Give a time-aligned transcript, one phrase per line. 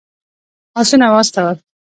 [0.79, 1.55] آسونه واستول.